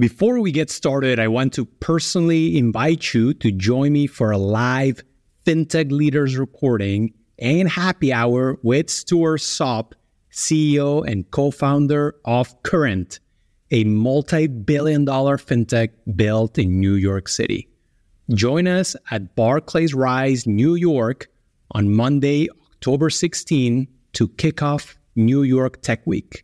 [0.00, 4.38] Before we get started, I want to personally invite you to join me for a
[4.38, 5.04] live
[5.44, 9.92] FinTech Leaders recording and happy hour with Stuart Sopp,
[10.32, 13.20] CEO and co founder of Current,
[13.72, 17.68] a multi billion dollar fintech built in New York City.
[18.32, 21.28] Join us at Barclays Rise, New York
[21.72, 26.42] on Monday, October 16 to kick off New York Tech Week.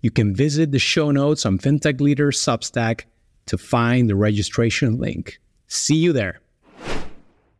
[0.00, 3.02] You can visit the show notes on FinTech Leader Substack
[3.46, 5.40] to find the registration link.
[5.66, 6.40] See you there.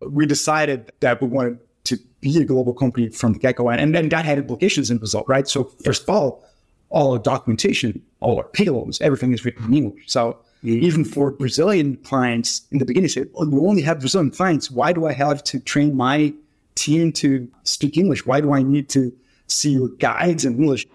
[0.00, 4.08] We decided that we wanted to be a global company from the get-go, and then
[4.10, 5.48] that had implications in Brazil, right?
[5.48, 6.44] So first of all,
[6.90, 10.04] all our documentation, all our payloads, everything is written in English.
[10.06, 10.84] So mm-hmm.
[10.84, 14.70] even for Brazilian clients in the beginning, said, oh, we only have Brazilian clients.
[14.70, 16.32] Why do I have to train my
[16.76, 18.26] team to speak English?
[18.26, 19.12] Why do I need to
[19.48, 20.86] see your guides in English?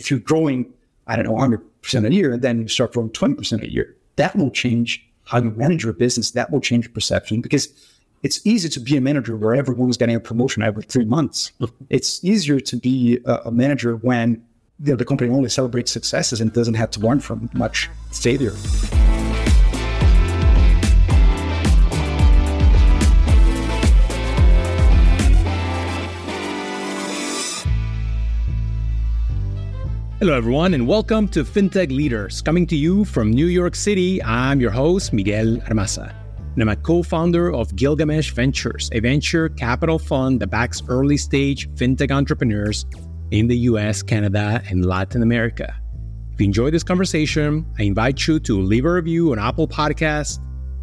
[0.00, 0.72] If you're growing,
[1.06, 4.34] I don't know, 100% a year, and then you start growing 20% a year, that
[4.34, 6.30] will change how you manage your business.
[6.30, 7.68] That will change perception because
[8.22, 11.52] it's easy to be a manager where everyone's getting a promotion every three months.
[11.90, 14.42] it's easier to be a, manager when
[14.78, 18.54] the company only celebrates successes and doesn't have to learn from much failure.
[30.20, 32.42] Hello, everyone, and welcome to FinTech Leaders.
[32.42, 36.14] Coming to you from New York City, I'm your host, Miguel Armaza.
[36.52, 41.16] And I'm a co founder of Gilgamesh Ventures, a venture capital fund that backs early
[41.16, 42.84] stage FinTech entrepreneurs
[43.30, 45.74] in the US, Canada, and Latin America.
[46.34, 50.38] If you enjoyed this conversation, I invite you to leave a review on Apple Podcasts,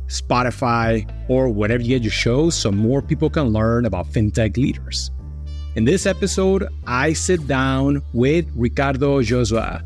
[0.08, 5.12] Spotify, or whatever you get your shows so more people can learn about FinTech leaders.
[5.78, 9.84] In this episode, I sit down with Ricardo Josua,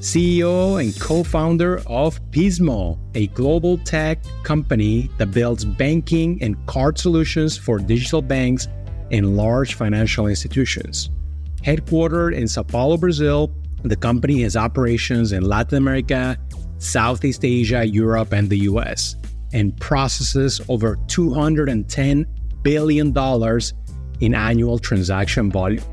[0.00, 6.96] CEO and co founder of Pismo, a global tech company that builds banking and card
[6.96, 8.68] solutions for digital banks
[9.10, 11.10] and large financial institutions.
[11.62, 13.52] Headquartered in Sao Paulo, Brazil,
[13.82, 16.38] the company has operations in Latin America,
[16.78, 19.14] Southeast Asia, Europe, and the US,
[19.52, 22.24] and processes over $210
[22.62, 23.12] billion
[24.20, 25.84] in annual transaction volume.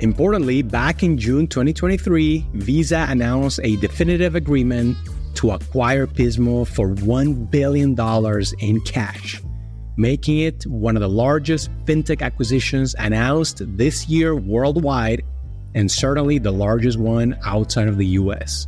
[0.00, 4.96] Importantly, back in June 2023, Visa announced a definitive agreement
[5.36, 7.96] to acquire Pismo for $1 billion
[8.58, 9.40] in cash,
[9.96, 15.22] making it one of the largest fintech acquisitions announced this year worldwide
[15.74, 18.66] and certainly the largest one outside of the US.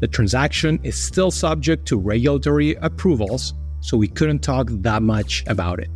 [0.00, 5.80] The transaction is still subject to regulatory approvals, so we couldn't talk that much about
[5.80, 5.90] it.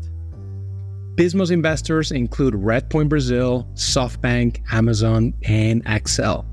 [1.17, 6.45] Pismo's investors include Redpoint Brazil, SoftBank, Amazon, and Accel.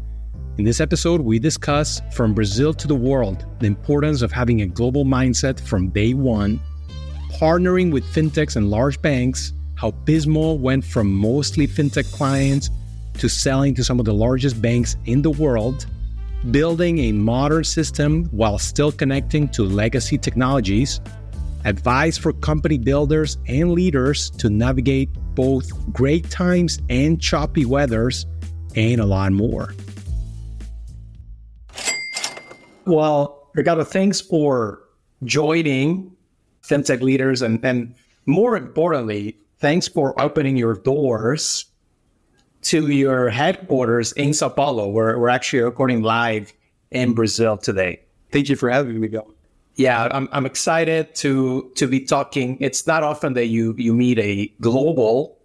[0.58, 4.66] In this episode, we discuss from Brazil to the world the importance of having a
[4.66, 6.62] global mindset from day one,
[7.34, 12.70] partnering with fintechs and large banks, how Pismo went from mostly fintech clients
[13.16, 15.88] to selling to some of the largest banks in the world,
[16.52, 21.02] building a modern system while still connecting to legacy technologies,
[21.66, 28.26] advice for company builders and leaders to navigate both great times and choppy weathers,
[28.76, 29.74] and a lot more.
[32.86, 34.82] Well, Ricardo, thanks for
[35.24, 36.12] joining
[36.64, 37.96] FinTech Leaders and, and
[38.26, 41.66] more importantly, thanks for opening your doors
[42.64, 44.90] to your headquarters in Sao Paulo.
[44.90, 46.54] We're, we're actually recording live
[46.92, 48.02] in Brazil today.
[48.32, 49.33] Thank you for having me, Miguel
[49.76, 52.58] yeah, I'm, I'm excited to to be talking.
[52.60, 55.38] It's not often that you you meet a global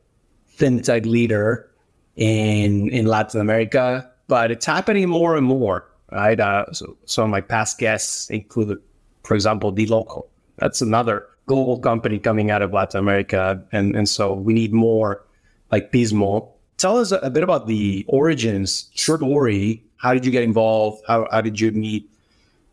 [0.59, 1.71] fintech leader
[2.17, 5.85] in in Latin America, but it's happening more and more.
[6.11, 6.39] Right.
[6.41, 8.81] Uh, so some of my past guests include,
[9.25, 10.27] for example, dLocal.
[10.57, 15.25] That's another global company coming out of Latin America, and and so we need more
[15.71, 16.49] like Pismo.
[16.77, 19.83] Tell us a bit about the origins story.
[19.97, 21.03] How did you get involved?
[21.09, 22.09] How, how did you meet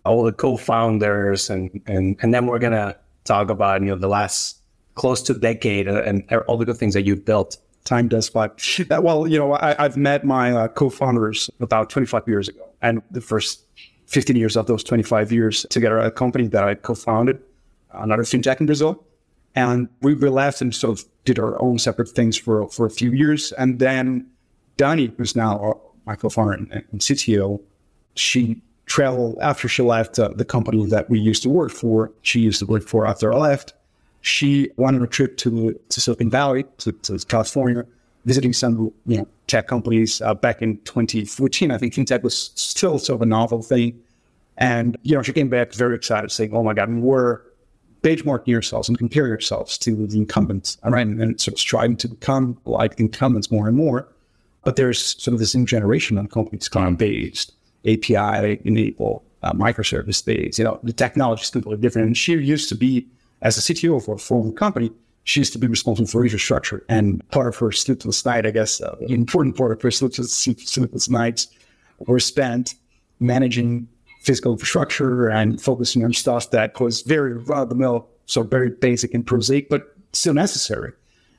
[0.06, 4.62] all the co-founders, and and and then we're gonna talk about you know the last
[4.96, 7.58] close to decade uh, and all the good things that you've built.
[7.84, 8.50] Time does fly.
[8.90, 13.22] Well, you know, I, have met my uh, co-founders about 25 years ago, and the
[13.22, 13.64] first
[14.08, 17.40] 15 years of those 25 years together at a company that I co-founded,
[17.92, 19.04] another fintech in Brazil,
[19.54, 23.12] and we left and sort of did our own separate things for for a few
[23.12, 24.28] years, and then
[24.78, 27.62] Dani, who's now my co-founder and, and CTO,
[28.16, 28.62] she
[28.96, 32.14] travel after she left uh, the company that we used to work for.
[32.22, 33.74] She used to work for after I left.
[34.22, 37.86] She went on a trip to, to Silicon Valley, to, to California,
[38.24, 41.72] visiting some you know tech companies uh, back in 2014.
[41.72, 44.00] I think fintech was still sort of a novel thing.
[44.58, 47.42] And, you know, she came back very excited saying, oh my God, we're
[48.02, 51.06] benchmarking yourselves and comparing yourselves to the incumbents, right?
[51.06, 54.08] And, and sort of striving to become like incumbents more and more.
[54.64, 57.52] But there's sort of this new generation of companies cloud based,
[57.86, 60.58] API enable uh, microservice based.
[60.58, 62.08] You know, the technology is completely different.
[62.08, 63.08] And she used to be,
[63.42, 64.92] as a CTO for a former company,
[65.24, 66.84] she used to be responsible for infrastructure.
[66.90, 71.48] And part of her sleepless night, I guess, uh, important part of her sleepless, nights
[72.00, 72.76] were spent
[73.20, 73.88] managing
[74.22, 78.70] physical infrastructure and focusing on stuff that was very run of the mill, so very
[78.70, 80.92] basic and prosaic, but still necessary.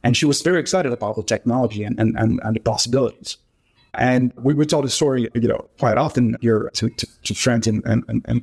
[0.02, 3.38] And she was very excited about the technology and, and, and the possibilities.
[3.96, 7.66] And we would tell the story, you know, quite often here to, to, to friends
[7.66, 8.42] and, and, and,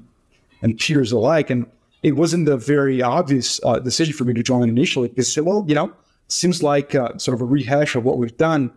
[0.61, 1.49] and peers alike.
[1.49, 1.67] And
[2.01, 5.75] it wasn't a very obvious uh, decision for me to join initially because, well, you
[5.75, 5.93] know,
[6.27, 8.71] seems like uh, sort of a rehash of what we've done.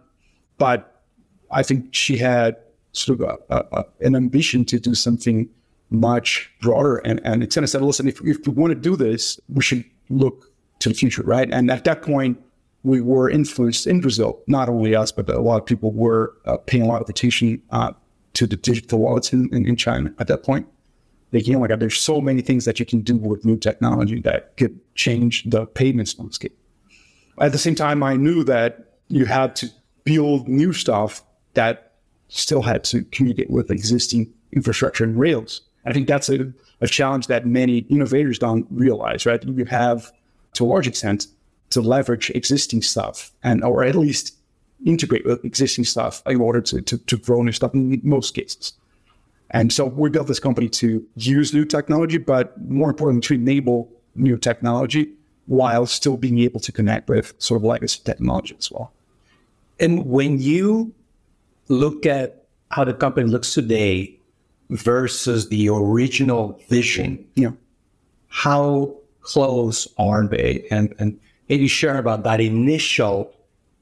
[0.59, 1.03] But
[1.51, 2.57] I think she had
[2.93, 5.49] sort of a, a, an ambition to do something
[5.91, 6.97] much broader.
[6.99, 9.63] And, and it kind of said, listen, if, if we want to do this, we
[9.63, 11.49] should look to the future, right?
[11.51, 12.39] And at that point,
[12.87, 16.57] we were influenced in Brazil, not only us, but a lot of people were uh,
[16.57, 17.93] paying a lot of attention uh,
[18.35, 20.69] to the digital wallets in, in, in, China at that point.
[21.33, 24.21] Thinking, oh my God, there's so many things that you can do with new technology
[24.21, 26.57] that could change the payments landscape.
[27.41, 29.69] At the same time, I knew that you had to
[30.05, 31.25] build new stuff
[31.55, 31.95] that
[32.29, 35.63] still had to communicate with existing infrastructure and rails.
[35.85, 39.43] I think that's a, a challenge that many innovators don't realize, right?
[39.43, 40.13] You have,
[40.55, 41.27] to a large extent,
[41.71, 44.37] to leverage existing stuff and or at least
[44.85, 48.73] integrate with existing stuff in order to, to, to grow new stuff in most cases.
[49.51, 53.91] And so we built this company to use new technology, but more importantly, to enable
[54.15, 55.13] new technology
[55.47, 58.93] while still being able to connect with sort of legacy technology as well.
[59.79, 60.93] And when you
[61.69, 64.19] look at how the company looks today
[64.71, 67.53] versus the original vision, yeah.
[68.29, 70.67] how close are they?
[70.71, 73.35] And and maybe share about that initial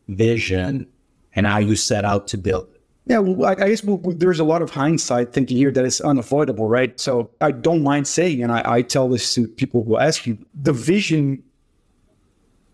[0.08, 0.86] vision
[1.34, 2.80] and how you set out to build it.
[3.06, 6.98] Yeah, well, I guess there's a lot of hindsight thinking here that it's unavoidable, right?
[6.98, 10.38] So I don't mind saying, and I, I tell this to people who ask you,
[10.54, 11.42] the vision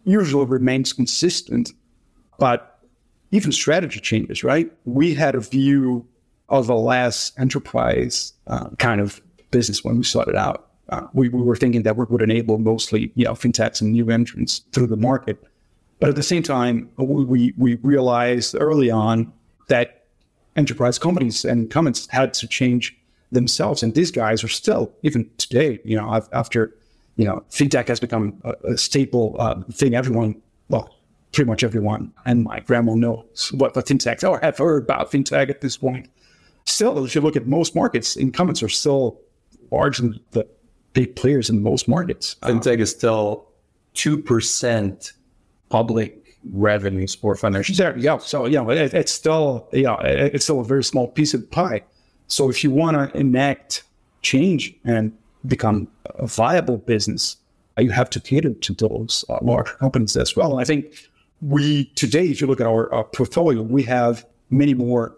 [0.04, 1.72] usually remains consistent,
[2.38, 2.78] but
[3.32, 4.70] even strategy changes, right?
[4.84, 6.06] We had a view
[6.48, 9.20] of a less enterprise uh, kind of
[9.50, 10.69] business when we started out.
[10.90, 14.10] Uh, we, we, were thinking that we would enable mostly, you know, fintechs and new
[14.10, 15.42] entrants through the market.
[16.00, 19.32] But at the same time, we, we realized early on
[19.68, 20.04] that
[20.56, 22.96] enterprise companies and incumbents had to change
[23.30, 23.82] themselves.
[23.82, 26.74] And these guys are still, even today, you know, after,
[27.16, 29.94] you know, fintech has become a, a staple uh, thing.
[29.94, 30.96] Everyone, well,
[31.32, 35.48] pretty much everyone and my grandma knows what the fintech or have heard about fintech
[35.48, 36.08] at this point.
[36.64, 39.20] Still, if you look at most markets, incumbents are still
[39.70, 40.46] largely the
[40.92, 42.36] big players in most markets.
[42.42, 43.46] Fintech is still
[43.94, 45.12] 2%
[45.68, 47.74] public revenues for financial.
[47.74, 48.18] There go.
[48.18, 51.50] So, you know, it, it's still, know, it, it's still a very small piece of
[51.50, 51.82] pie.
[52.26, 53.84] So if you want to enact
[54.22, 55.16] change and
[55.46, 57.36] become a viable business,
[57.78, 60.52] you have to cater to those uh, large companies as well.
[60.52, 61.08] And I think
[61.40, 65.16] we today, if you look at our, our portfolio, we have many more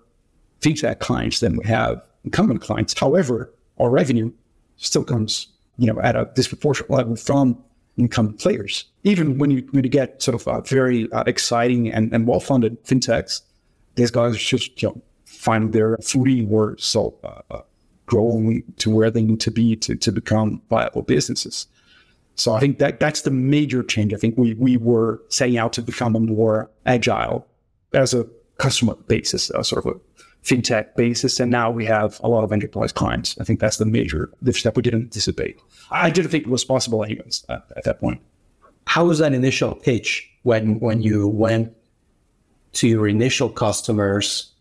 [0.60, 2.98] fintech clients than we have incumbent clients.
[2.98, 4.32] However, our revenue
[4.76, 5.48] still comes
[5.78, 7.62] you know, at a disproportionate level from
[7.96, 8.84] income players.
[9.04, 12.82] Even when you, when you get sort of uh, very uh, exciting and, and well-funded
[12.84, 13.42] fintechs,
[13.94, 17.62] these guys just you know, find their footing or so uh, uh,
[18.06, 21.66] growing to where they need to be to, to become viable businesses.
[22.34, 24.14] So I think that that's the major change.
[24.14, 27.46] I think we we were setting out to become a more agile
[27.92, 28.26] as a
[28.56, 31.38] customer basis, uh, sort of a fintech basis.
[31.40, 33.36] And now we have a lot of enterprise clients.
[33.40, 35.58] I think that's the major step we didn't anticipate.
[35.90, 38.20] I didn't think it was possible anyways at, at that point.
[38.86, 41.72] How was that initial pitch when when you went
[42.74, 44.52] to your initial customers?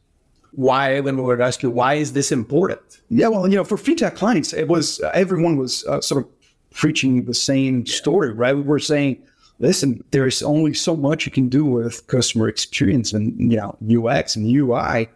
[0.53, 2.81] Why, when we were asking, why is this important?
[3.09, 6.29] Yeah, well, you know, for fintech clients, it was uh, everyone was uh, sort of
[6.71, 8.55] preaching the same story, right?
[8.55, 9.23] We were saying,
[9.59, 14.35] listen, there's only so much you can do with customer experience and you know UX
[14.35, 15.07] and UI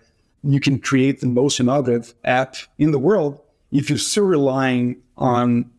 [0.46, 3.40] you can create the most innovative app in the world
[3.72, 5.70] if you're still relying on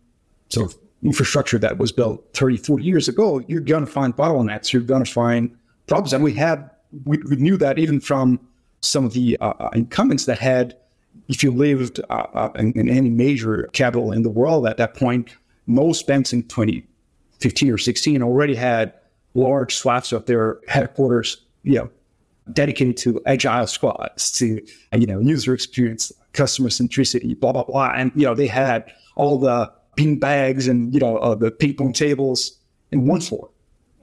[0.48, 4.72] sort of infrastructure that was built 30, 40 years ago, you're going to find bottlenecks.
[4.72, 5.56] You're going to find
[5.86, 6.12] problems.
[6.12, 6.70] And we had,
[7.04, 8.40] we, we knew that even from
[8.80, 10.76] some of the uh, uh incumbents that had,
[11.28, 14.94] if you lived uh, uh, in, in, any major capital in the world at that
[14.94, 15.34] point,
[15.66, 18.92] most banks in 2015 or 16 already had
[19.34, 21.90] large swaths of their headquarters, you know,
[22.52, 24.60] dedicated to agile squads, to
[24.92, 27.92] you know user experience, customer centricity, blah blah blah.
[27.94, 31.74] And you know they had all the bean bags and you know uh, the ping
[31.74, 32.58] pong tables
[32.92, 33.50] in one floor.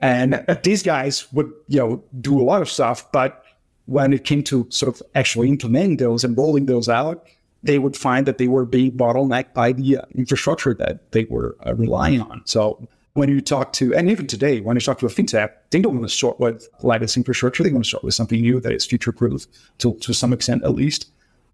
[0.00, 3.42] And these guys would you know do a lot of stuff, but
[3.86, 7.26] when it came to sort of actually implementing those and rolling those out,
[7.62, 11.56] they would find that they were being bottlenecked by the uh, infrastructure that they were
[11.66, 12.42] uh, relying on.
[12.44, 15.80] So when you talk to, and even today, when you talk to a fintech, they
[15.80, 17.62] don't want to start with legacy infrastructure.
[17.62, 19.46] They want to start with something new that is future proof
[19.78, 21.10] to, to some extent, at least.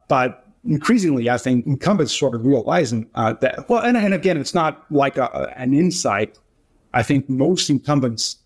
[0.08, 4.54] But increasingly, I think incumbents sort of realizing uh, that, well, and, and again, it's
[4.54, 6.38] not like a, an insight.
[6.94, 8.36] I think most incumbents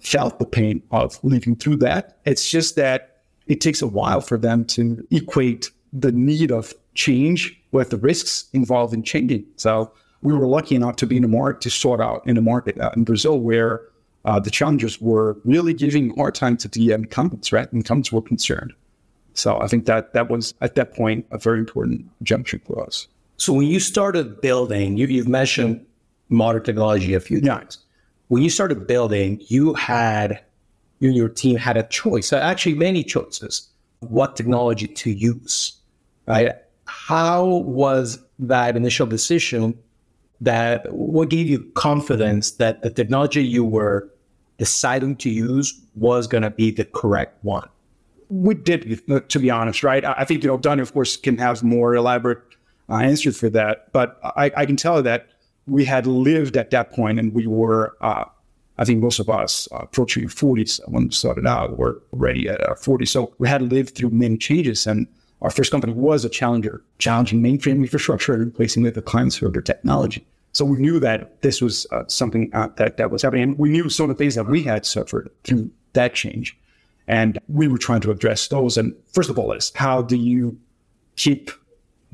[0.00, 2.18] felt the pain of living through that.
[2.26, 7.58] It's just that it takes a while for them to equate the need of change
[7.70, 9.46] with the risks involved in changing.
[9.56, 9.92] So
[10.22, 12.80] we were lucky enough to be in a market to sort out in a market
[12.80, 13.82] uh, in Brazil where
[14.24, 17.68] uh, the challengers were really giving more time to the incumbents, right?
[17.72, 18.72] Incumbents were concerned.
[19.34, 23.08] So I think that that was at that point a very important junction for us.
[23.36, 25.84] So when you started building, you, you've mentioned
[26.28, 27.58] modern technology a few yeah.
[27.58, 27.78] times.
[28.28, 30.40] When you started building, you had
[31.00, 33.68] you and your team had a choice, actually many choices,
[34.00, 35.72] what technology to use,
[36.28, 36.52] right?
[36.84, 39.76] How was that initial decision
[40.42, 44.10] that what gave you confidence that the technology you were
[44.58, 47.68] deciding to use was going to be the correct one?
[48.28, 50.04] We did, to be honest, right?
[50.04, 52.42] I think, you know, Don, of course, can have more elaborate
[52.88, 53.92] uh, answers for that.
[53.92, 55.28] But I, I, can tell that
[55.66, 58.24] we had lived at that point and we were, uh,
[58.78, 62.48] I think most of us uh, approaching 40s when we started out, we were already
[62.48, 63.04] at uh, 40.
[63.06, 64.86] So we had lived through many changes.
[64.86, 65.06] And
[65.42, 69.60] our first company was a challenger, challenging mainframe infrastructure and replacing with the client server
[69.60, 70.26] technology.
[70.52, 73.42] So we knew that this was uh, something uh, that, that was happening.
[73.42, 76.56] And we knew some of the things that we had suffered through that change.
[77.08, 78.76] And we were trying to address those.
[78.76, 80.58] And first of all, is how do you
[81.16, 81.50] keep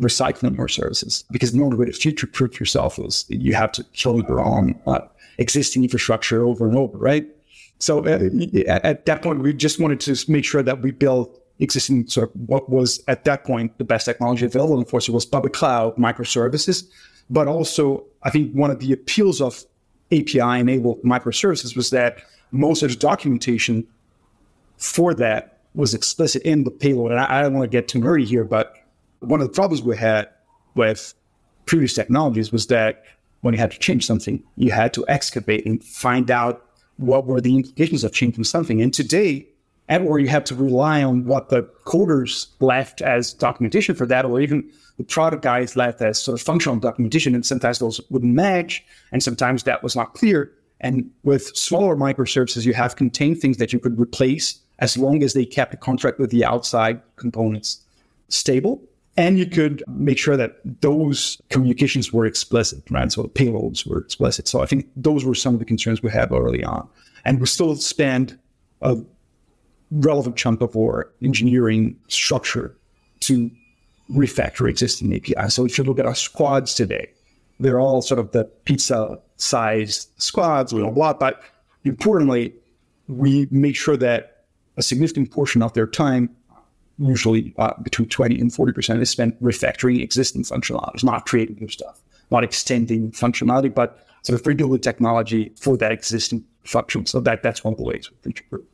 [0.01, 1.25] recycling more services?
[1.31, 5.01] Because only way to future proof yourself is you have to kill your own uh,
[5.39, 7.27] existing infrastructure over and over, right?
[7.81, 8.29] So uh,
[8.69, 12.41] at that point, we just wanted to make sure that we built existing sort of
[12.49, 14.75] what was at that point the best technology available.
[14.75, 16.89] And of course, it was public cloud microservices.
[17.31, 19.65] But also, I think one of the appeals of
[20.11, 23.87] API enabled microservices was that most of the documentation
[24.79, 27.11] for that was explicit in the payload.
[27.11, 28.75] And I, I don't want to get too nerdy here, but
[29.21, 30.29] one of the problems we had
[30.75, 31.15] with
[31.67, 33.05] previous technologies was that
[33.43, 36.65] when you had to change something, you had to excavate and find out
[36.97, 38.81] what were the implications of changing something.
[38.83, 39.47] And today,
[39.89, 44.25] and or you have to rely on what the coders left as documentation for that,
[44.25, 47.35] or even the product guys left as sort of functional documentation.
[47.35, 50.53] And sometimes those wouldn't match, and sometimes that was not clear.
[50.81, 55.33] And with smaller microservices, you have contained things that you could replace as long as
[55.33, 57.83] they kept the contract with the outside components
[58.29, 58.81] stable.
[59.17, 63.11] And you could make sure that those communications were explicit, right?
[63.11, 64.47] So the payloads were explicit.
[64.47, 66.89] So I think those were some of the concerns we had early on.
[67.25, 68.39] And we still spend
[68.81, 68.97] a
[69.91, 72.77] relevant chunk of our engineering structure
[73.21, 73.51] to
[74.11, 75.55] refactor existing APIs.
[75.55, 77.11] So if you look at our squads today,
[77.61, 81.43] they're all sort of the pizza sized squads, blah, blah, but
[81.85, 82.55] importantly,
[83.09, 84.45] we make sure that
[84.77, 86.31] a significant portion of their time,
[86.99, 92.01] usually uh, between 20 and 40%, is spent refactoring existing functionalities, not creating new stuff,
[92.31, 97.07] not extending functionality, but sort of rebuilding technology for that existing function.
[97.07, 98.65] So that, that's one of the ways we proof.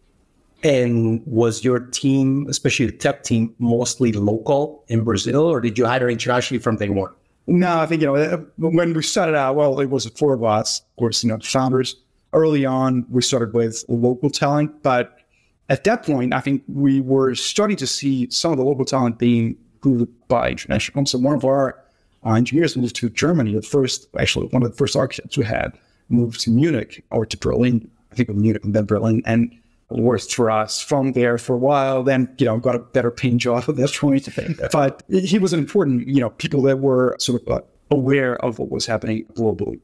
[0.64, 5.84] And was your team, especially the tech team, mostly local in Brazil, or did you
[5.84, 7.12] hire internationally from day one?
[7.46, 10.80] No, I think, you know, when we started out, well, it was four of us,
[10.80, 11.96] of course, you know, founders.
[12.32, 15.18] Early on, we started with local talent, but
[15.68, 19.18] at that point, I think we were starting to see some of the local talent
[19.18, 21.04] being recruited by international.
[21.04, 21.78] So one of our
[22.24, 23.54] uh, engineers moved to Germany.
[23.54, 25.78] The first, actually, one of the first architects we had
[26.08, 27.90] moved to Munich or to Berlin.
[28.10, 29.22] I think of Munich and then Berlin.
[29.26, 29.54] And
[29.90, 32.02] worked for us from there for a while.
[32.02, 34.28] Then, you know, got a better paying job at that point.
[34.72, 37.60] But he was an important, you know, people that were sort of uh,
[37.90, 39.80] aware of what was happening globally.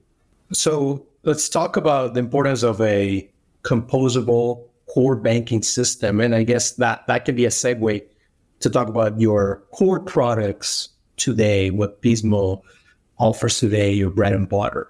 [0.52, 3.28] So let's talk about the importance of a
[3.62, 6.20] composable core banking system.
[6.20, 8.02] And I guess that that can be a segue
[8.60, 12.62] to talk about your core products today, what Pismo
[13.18, 14.88] offers today, your bread and butter.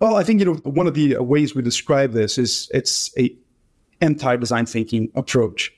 [0.00, 3.34] Well, I think you know one of the ways we describe this is it's a
[4.00, 5.72] anti-design thinking approach.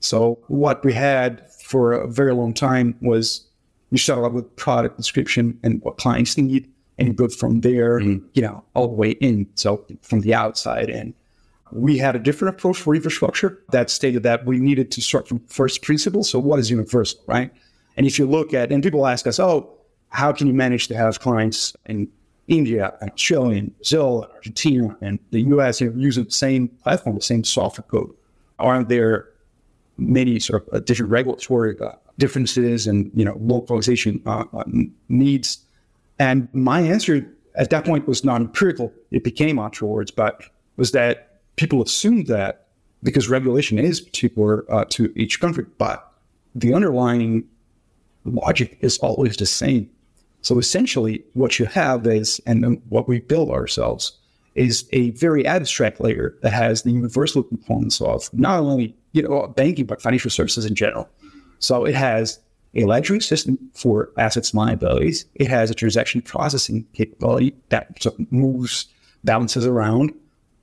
[0.00, 3.46] So what we had for a very long time was
[3.90, 8.26] you start out with product description and what clients need, and go from there, mm-hmm.
[8.32, 9.46] you know, all the way in.
[9.54, 11.14] So from the outside in.
[11.72, 15.40] We had a different approach for infrastructure that stated that we needed to start from
[15.48, 16.30] first principles.
[16.30, 17.50] So, what is universal, right?
[17.96, 19.76] And if you look at, and people ask us, oh,
[20.10, 22.08] how can you manage to have clients in
[22.48, 27.16] India and Australia and Brazil and Argentina and the US are using the same platform,
[27.16, 28.12] the same software code?
[28.58, 29.28] Aren't there
[29.98, 34.64] many sort of uh, different regulatory uh, differences and you know localization uh, uh,
[35.08, 35.58] needs?
[36.18, 37.26] And my answer
[37.56, 40.44] at that point was not empirical; it became afterwards, but
[40.76, 42.66] was that people assumed that
[43.02, 46.12] because regulation is particular uh, to each country, but
[46.54, 47.44] the underlying
[48.24, 49.90] logic is always the same.
[50.46, 54.16] So essentially, what you have is, and what we build ourselves
[54.54, 59.48] is a very abstract layer that has the universal components of not only you know
[59.48, 61.08] banking but financial services in general.
[61.58, 62.38] So it has
[62.76, 65.24] a ledgering system for assets and liabilities.
[65.34, 68.86] It has a transaction processing capability that moves
[69.24, 70.14] balances around.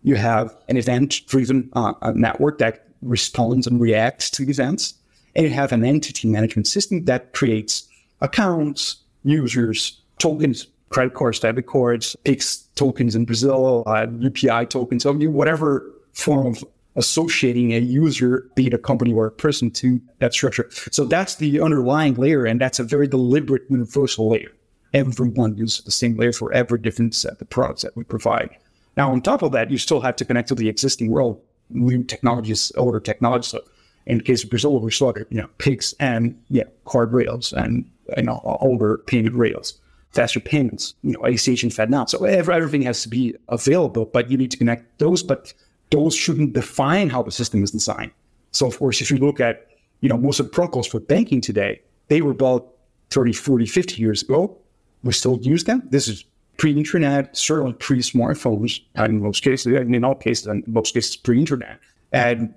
[0.03, 4.93] You have an event-driven uh, network that responds and reacts to events,
[5.35, 7.85] and you have an entity management system that creates
[8.21, 15.91] accounts, users, tokens, credit cards, debit cards, PIX tokens in Brazil, uh, UPI tokens, whatever
[16.13, 16.63] form of
[16.95, 20.69] associating a user, be it a company or a person, to that structure.
[20.91, 24.51] So that's the underlying layer, and that's a very deliberate universal layer.
[24.93, 28.51] Everyone uses the same layer for every different set of products that we provide.
[28.95, 32.03] Now, on top of that, you still have to connect to the existing world, new
[32.03, 33.47] technologies, older technologies.
[33.47, 33.61] So
[34.05, 37.89] in the case of Brazil, we slaughtered, you know PIX and yeah card rails and
[38.17, 39.79] you know older payment rails,
[40.11, 42.09] faster payments, you know ACH and FedNow.
[42.09, 45.23] So everything has to be available, but you need to connect those.
[45.23, 45.53] But
[45.93, 48.11] those shouldn't define how the system is designed.
[48.51, 49.67] So, of course, if you look at,
[50.01, 52.67] you know, most of the protocols for banking today, they were built
[53.11, 54.57] 30, 40, 50 years ago.
[55.03, 55.83] We still use them.
[55.89, 56.25] This is
[56.57, 61.79] pre-internet, certainly pre-smartphones, uh, in most cases, in all cases, in most cases, pre-internet.
[62.11, 62.53] And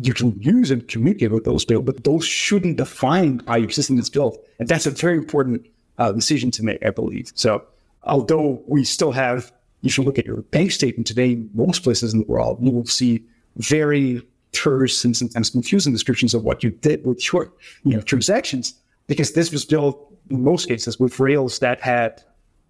[0.00, 3.98] you can use and communicate with those people, but those shouldn't define how your system
[3.98, 4.38] is built.
[4.58, 5.66] And that's a very important
[5.98, 7.30] uh, decision to make, I believe.
[7.34, 7.62] So,
[8.02, 9.52] although we still have
[9.84, 13.22] you look at your bank statement today, most places in the world, you will see
[13.56, 17.52] very terse and sometimes confusing descriptions of what you did with your
[17.84, 18.74] you know, transactions,
[19.06, 22.22] because this was built in most cases with rails that had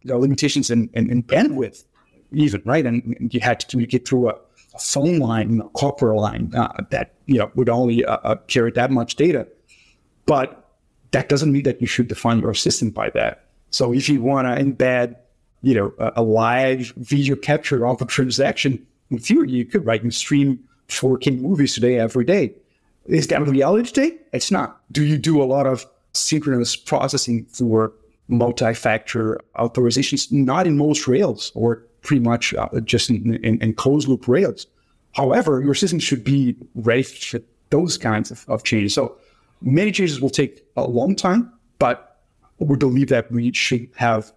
[0.03, 1.85] you know, limitations in, in, in, bandwidth,
[2.33, 4.35] even right, and, and, you had to communicate through a,
[4.75, 8.71] a phone line, a copper line uh, that you know would only uh, uh, carry
[8.73, 9.47] that much data,
[10.27, 10.71] but
[11.13, 13.45] that doesn't mean that you should define your system by that.
[13.71, 15.17] So if you want to embed
[15.65, 18.87] you know, a, a live video capture of a transaction.
[19.11, 20.05] In theory, you could, right?
[20.05, 22.55] You stream 4K movies today every day.
[23.07, 24.19] Is that reality today?
[24.33, 24.81] It's not.
[24.93, 27.93] Do you do a lot of synchronous processing for
[28.29, 30.31] multi-factor authorizations?
[30.31, 34.67] Not in most Rails, or pretty much uh, just in, in, in, closed loop Rails.
[35.13, 37.41] However, your system should be ready for
[37.71, 38.95] those kinds of, of changes.
[38.95, 39.17] So
[39.63, 42.21] many changes will take a long time, but
[42.59, 44.33] we believe that we should have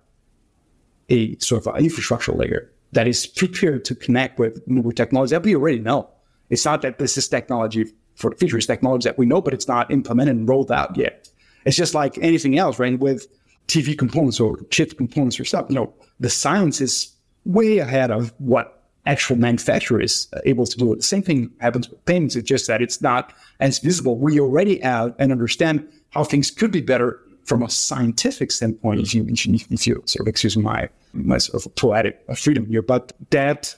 [1.09, 5.43] a sort of an infrastructure layer that is prepared to connect with newer technologies that
[5.43, 6.09] we already know.
[6.49, 9.53] It's not that this is technology for the future, it's technology that we know, but
[9.53, 11.29] it's not implemented and rolled out yet.
[11.65, 12.97] It's just like anything else, right?
[12.97, 13.27] With
[13.67, 17.16] TV components or chip components or stuff, you know, the science is
[17.47, 20.95] way ahead of what actual manufacturer is uh, able to do.
[20.95, 22.35] The same thing happens with payments.
[22.35, 24.17] It's just that it's not as visible.
[24.17, 29.15] We already have and understand how things could be better from a scientific standpoint, if
[29.15, 33.73] you, if you sort of excuse my, my sort of poetic freedom here, but that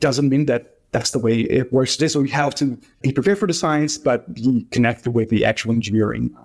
[0.00, 2.08] doesn't mean that that's the way it works today.
[2.08, 5.72] So we have to be prepared for the science, but be connected with the actual
[5.72, 6.36] engineering.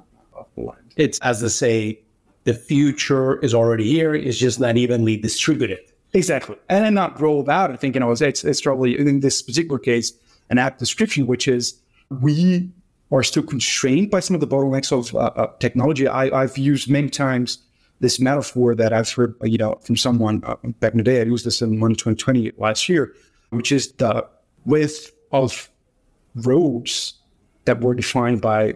[0.96, 2.00] It's as they say,
[2.46, 4.16] the future is already here.
[4.16, 5.91] It's just not evenly distributed.
[6.14, 6.58] Exactly.
[6.70, 7.72] And then not rolled out.
[7.72, 10.12] I think, you know, it's, it's probably in this particular case,
[10.50, 12.70] an app description, which is we
[13.12, 16.08] are still constrained by some of the bottlenecks of uh, uh, technology.
[16.08, 17.60] I, have used many times
[18.00, 21.22] this metaphor that I've heard, you know, from someone uh, back in the day.
[21.22, 23.14] I used this in Money 2020 last year,
[23.50, 24.28] which is the
[24.66, 25.70] width of
[26.36, 27.14] roads
[27.66, 28.76] that were defined by,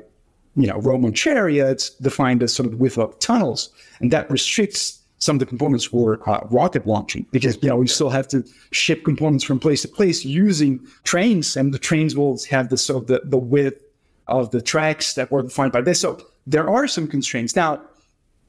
[0.56, 3.70] you know, Roman chariots, defined as sort of width of tunnels,
[4.00, 7.88] and that restricts some of the components for uh, rocket launching because you know we
[7.88, 12.40] still have to ship components from place to place using trains, and the trains will
[12.50, 13.82] have the sort of the, the width
[14.28, 16.00] of the tracks that were defined by this.
[16.00, 17.56] So there are some constraints.
[17.56, 17.82] Now,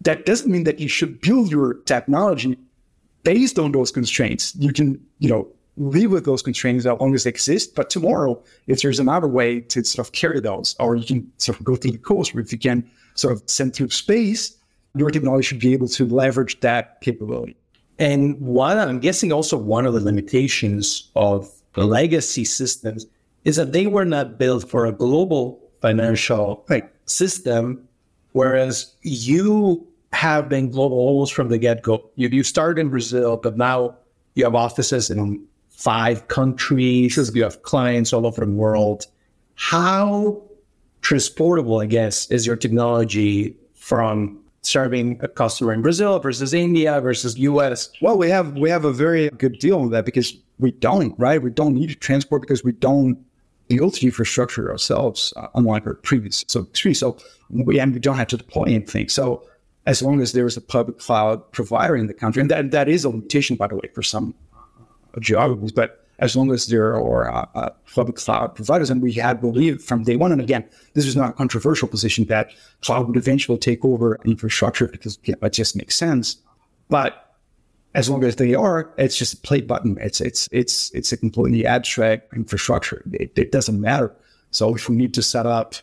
[0.03, 2.59] that doesn't mean that you should build your technology
[3.23, 4.55] based on those constraints.
[4.57, 7.75] You can, you know, live with those constraints as long as they exist.
[7.75, 11.59] But tomorrow, if there's another way to sort of carry those, or you can sort
[11.59, 14.57] of go through the coast, or if you can sort of send through space,
[14.97, 17.57] your technology should be able to leverage that capability.
[17.99, 23.07] And one, I'm guessing also one of the limitations of the legacy systems
[23.45, 26.67] is that they were not built for a global financial
[27.07, 27.87] system,
[28.33, 32.11] whereas you have been global almost from the get go.
[32.17, 33.97] You, you started in Brazil, but now
[34.35, 37.17] you have offices in five countries.
[37.35, 39.07] You have clients all over the world.
[39.55, 40.43] How
[41.03, 47.39] transportable, I guess, is your technology from serving a customer in Brazil versus India versus
[47.39, 47.91] US?
[48.03, 51.41] Well, we have we have a very good deal with that because we don't, right?
[51.41, 53.19] We don't need to transport because we don't
[53.69, 56.95] build the infrastructure ourselves, uh, unlike our previous so three.
[56.95, 57.17] So
[57.51, 59.09] we and we don't have to deploy anything.
[59.09, 59.47] So
[59.87, 62.89] as long as there is a public cloud provider in the country, and that that
[62.89, 66.95] is a limitation, by the way, for some uh, geographies, but as long as there
[66.95, 70.65] are uh, uh, public cloud providers, and we had believed from day one, and again,
[70.95, 72.51] this is not a controversial position that
[72.83, 76.37] cloud would eventually take over infrastructure because yeah, it just makes sense.
[76.89, 77.27] But
[77.95, 79.99] as long as they are, it's just a play button.
[80.01, 83.03] It's it's it's it's a completely abstract infrastructure.
[83.13, 84.15] It, it doesn't matter.
[84.51, 85.75] So if we need to set up,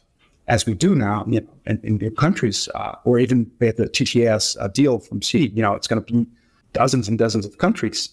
[0.47, 3.85] as we do now, you know, in, in the countries, uh, or even with the
[3.85, 6.27] TTS uh, deal from C, you know, it's going to be
[6.73, 8.09] dozens and dozens of countries.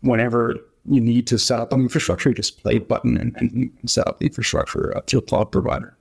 [0.00, 0.56] Whenever
[0.90, 4.06] you need to set up an infrastructure, you just play a button and, and set
[4.08, 5.96] up the infrastructure uh, to your cloud provider.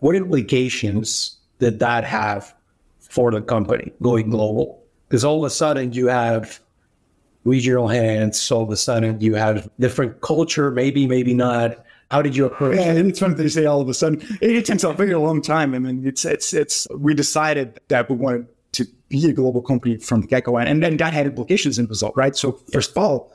[0.00, 2.54] What implications did that have
[3.00, 4.82] for the company going global?
[5.08, 6.60] Because all of a sudden you have
[7.44, 11.84] regional hands, all of a sudden you have different culture, maybe, maybe not.
[12.10, 14.22] How did you approach Yeah, it's funny they say all of a sudden.
[14.42, 15.74] It, takes a very long time.
[15.74, 16.86] I mean, it's it's it's.
[16.94, 20.68] We decided that we wanted to be a global company from the get go, and
[20.68, 22.36] and then that had implications in Brazil, right?
[22.36, 23.32] So first of all,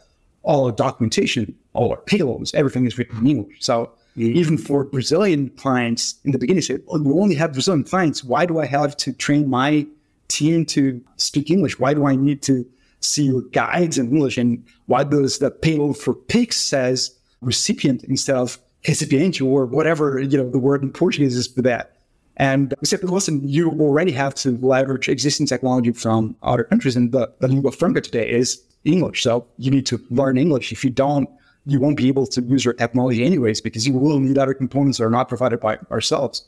[0.48, 3.58] all our documentation, all our payloads, everything is written in English.
[3.60, 4.38] So mm-hmm.
[4.42, 8.24] even for Brazilian clients in the beginning, say, oh, we only have Brazilian clients.
[8.24, 9.86] Why do I have to train my
[10.30, 11.80] team to speak English?
[11.80, 12.66] Why do I need to
[13.02, 14.38] see your guides in English?
[14.38, 20.38] And why does the payload for PIX says recipient instead of recipiente or whatever, you
[20.38, 21.97] know, the word in Portuguese is for that.
[22.38, 26.96] And we said, listen, you already have to leverage existing technology from other countries.
[26.96, 29.24] And the, the lingua franca today is English.
[29.24, 30.72] So you need to learn English.
[30.72, 31.28] If you don't,
[31.66, 35.00] you won't be able to use your technology anyways, because you will need other components
[35.00, 36.48] that are not provided by ourselves.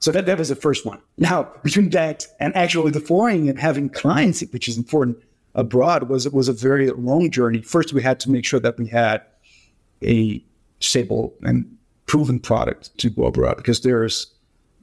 [0.00, 1.00] So that, that was the first one.
[1.18, 5.18] Now, between that and actually deploying and having clients, which is important
[5.54, 7.62] abroad, was was a very long journey.
[7.62, 9.22] First, we had to make sure that we had
[10.02, 10.44] a
[10.80, 11.64] stable and
[12.06, 14.34] proven product to go abroad because there's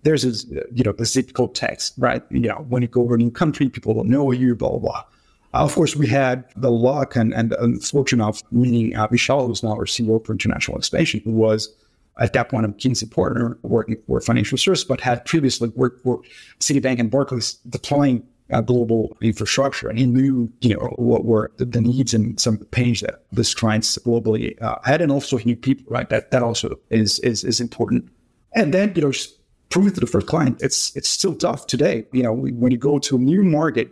[0.04, 2.24] there's this, you know the zip code text, right?
[2.30, 4.80] You know, when you go over a new country, people don't know you, blah blah
[4.80, 5.04] blah.
[5.54, 9.64] Of course, we had the luck and and, and fortune of meeting uh, Vishal, who's
[9.64, 11.74] now our CEO for international expansion, who was
[12.20, 16.22] at that point a McKinsey partner working for financial service, but had previously worked for
[16.60, 21.66] Citibank and Barclays deploying uh, global infrastructure, and he knew you know what were the,
[21.66, 25.38] the needs and some of the pains that this clients globally uh, had, and also
[25.38, 26.10] he knew people, right?
[26.10, 28.10] That that also is is is important.
[28.56, 29.40] And then you know, just
[29.74, 30.62] prove it to the first client.
[30.62, 32.06] It's it's still tough today.
[32.12, 33.88] You know, when you go to a new market,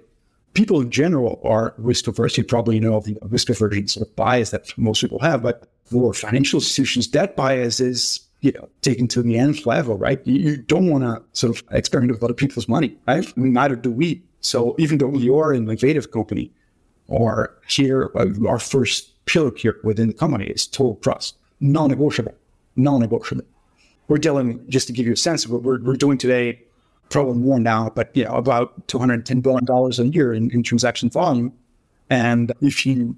[0.53, 2.37] people in general are risk averse.
[2.37, 6.13] You probably know the risk aversion sort of bias that most people have, but for
[6.13, 10.21] financial institutions, that bias is you know taken to the nth level, right?
[10.27, 13.25] You, don't want to sort of experiment with other people's money, right?
[13.35, 14.21] Neither do we.
[14.41, 16.51] So even though you are an innovative company,
[17.07, 22.35] or here uh, our first pillar here within the company is total trust, non-negotiable,
[22.75, 23.45] non-negotiable.
[24.07, 26.63] We're dealing just to give you a sense of what we're, we're doing today
[27.11, 30.49] probably more now, but you know, about two hundred ten billion dollars a year in,
[30.51, 31.53] in, transaction volume.
[32.09, 33.15] And if you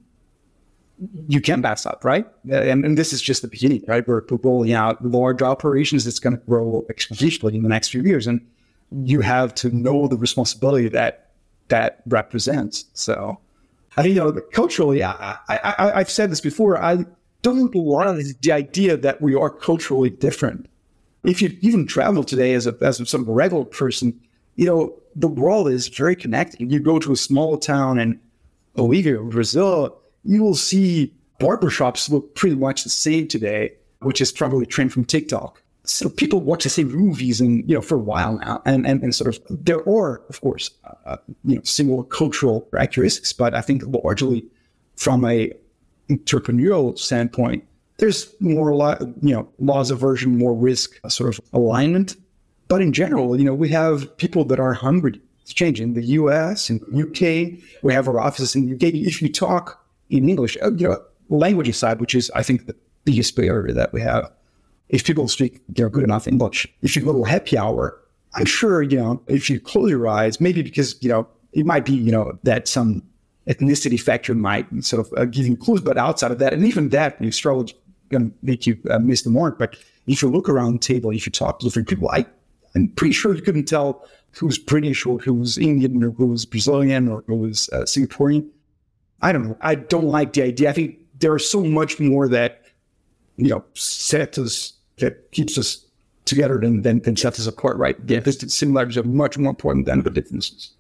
[1.28, 2.26] you can pass up, right?
[2.50, 4.08] And, and this is just the beginning, right?
[4.08, 8.28] We're, rolling out large operations that's going to grow exponentially in the next few years,
[8.28, 8.46] and
[9.04, 11.32] you have to know the responsibility that
[11.70, 12.86] that represents.
[12.94, 13.40] So,
[13.96, 16.82] I you know culturally, I, I, I have said this before.
[16.82, 17.06] I
[17.42, 20.70] don't love the idea that we are culturally different
[21.24, 24.20] if you even travel today as a as a of regular person,
[24.56, 26.72] you know, the world is very connected.
[26.72, 28.20] You go to a small town in
[28.76, 34.64] Bolivia Brazil, you will see barbershops look pretty much the same today, which is probably
[34.64, 35.62] a trend from TikTok.
[35.86, 39.04] So people watch the same movies and you know for a while now, and and,
[39.04, 40.72] and sort of there are of course
[41.06, 44.46] uh, you know similar cultural characteristics, but I think largely
[44.96, 45.52] from a
[46.10, 47.66] entrepreneurial standpoint,
[47.98, 48.72] there's more,
[49.22, 52.16] you know, laws aversion, more risk sort of alignment.
[52.68, 56.04] But in general, you know, we have people that are hungry It's changing in the
[56.20, 57.62] US, the UK.
[57.84, 58.94] We have our offices in the UK.
[58.94, 62.76] If you talk in English, uh, you know, language aside, which is, I think, the
[63.06, 64.32] biggest barrier that we have,
[64.90, 68.00] if people speak, you know, good enough English, if you go to happy hour,
[68.36, 71.86] I'm sure, you know, if you close your eyes, maybe because, you know, it might
[71.86, 73.04] be, you know, that some
[73.48, 76.90] ethnicity factor might sort of uh, give you clues, but outside of that, and even
[76.90, 77.68] that, you struggle
[78.10, 79.58] going to make you uh, miss the mark.
[79.58, 82.26] But if you look around the table, if you talk to different people, I,
[82.76, 87.24] I'm pretty sure you couldn't tell who's British or who's Indian or who's Brazilian or
[87.28, 88.48] who's uh, Singaporean.
[89.22, 89.58] I don't know.
[89.62, 90.70] I don't like the idea.
[90.70, 92.64] I think there's so much more that
[93.38, 95.86] you know sets us that keeps us
[96.26, 97.96] together than than, than sets us apart, right?
[98.06, 100.72] Yeah, the similarities are much more important than the differences.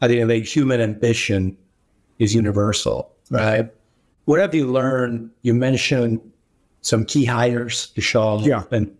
[0.00, 1.56] I think the human ambition
[2.18, 3.70] is universal, right?
[4.26, 5.30] What have you learned?
[5.42, 6.20] You mentioned
[6.88, 8.64] some key hires to show yeah.
[8.70, 8.94] and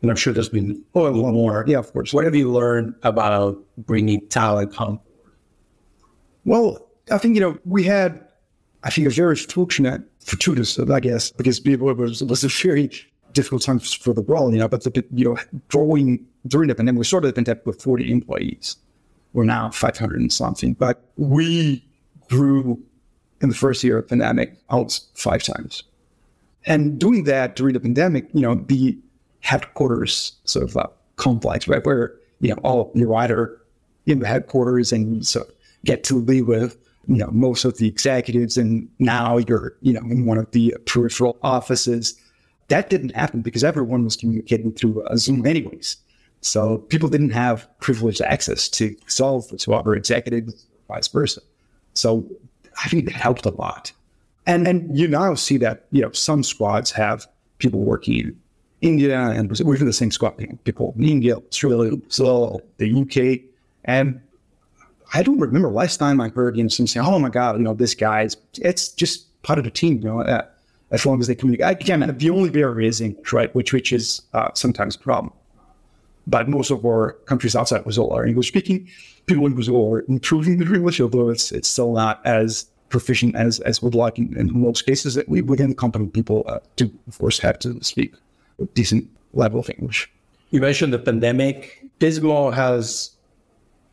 [0.00, 1.64] and I'm sure there's been oh, a lot more.
[1.66, 2.12] Yeah, of course.
[2.12, 4.98] What have you learned about bringing talent home?
[6.44, 8.20] Well, I think, you know, we had,
[8.82, 12.48] I think, a very fortunate, fortuitous, I guess, because people, it was, it was a
[12.48, 12.90] very
[13.32, 15.36] difficult time for the world, you know, but, the, you know,
[15.68, 18.76] growing during the pandemic, we started the pandemic with 40 employees.
[19.34, 21.86] We're now 500 and something, but we
[22.28, 22.82] grew
[23.40, 25.84] in the first year of the pandemic almost five times.
[26.64, 28.98] And doing that during the pandemic, you know, the
[29.40, 31.84] headquarters sort of uh, complex, right?
[31.84, 33.60] Where, you know, all you're either
[34.06, 35.50] in the headquarters and of
[35.84, 36.76] get to be with,
[37.08, 40.74] you know, most of the executives and now you're, you know, in one of the
[40.86, 42.14] peripheral offices.
[42.68, 45.96] That didn't happen because everyone was communicating through uh, Zoom anyways.
[46.40, 51.40] So people didn't have privileged access to solve to other executives, vice versa.
[51.94, 52.26] So
[52.82, 53.92] I think that helped a lot.
[54.46, 57.26] And and you now see that, you know, some squads have
[57.58, 58.36] people working in
[58.80, 59.66] India and Brazil.
[59.66, 60.36] We're in the same squad.
[60.64, 63.48] People in India, Australia, Brazil, the UK.
[63.84, 64.20] And
[65.14, 67.62] I don't remember last time I heard you know some saying, "Oh my God, you
[67.62, 70.22] know this guy's." It's just part of the team, you know.
[70.22, 70.46] Uh,
[70.90, 73.54] as long as they communicate, again, the only barrier is English, right?
[73.54, 75.32] Which which is uh, sometimes a problem.
[76.26, 78.88] But most of our countries outside Brazil are English speaking.
[79.26, 83.58] People in Brazil are improving their English, although it's it's still not as proficient as
[83.60, 85.18] as would like in, in most cases.
[85.26, 88.14] We within the company, people uh, do of course have to speak
[88.60, 90.10] a decent level of English.
[90.50, 91.82] You mentioned the pandemic.
[91.98, 93.10] Pismo has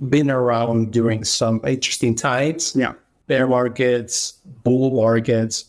[0.10, 2.76] been around during some interesting times.
[2.76, 2.94] Yeah.
[3.28, 4.34] Bear markets,
[4.64, 5.66] bull markets.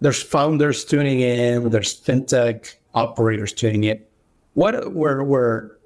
[0.00, 4.00] There's founders tuning in, there's fintech operators tuning in.
[4.54, 5.76] What where where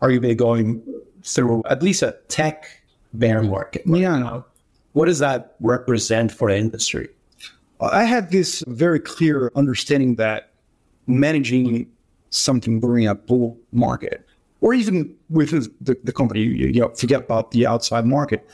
[0.00, 0.82] are you going
[1.22, 2.66] through at least a tech
[3.12, 3.82] bear market?
[3.86, 4.18] Right yeah.
[4.18, 4.46] Now?
[4.96, 7.10] What does that represent for the industry?
[7.80, 10.52] I had this very clear understanding that
[11.06, 11.86] managing
[12.30, 14.26] something during a bull market,
[14.62, 18.48] or even within the, the company, you, you know, forget about the outside market,